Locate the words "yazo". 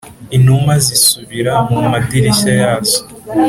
2.61-2.99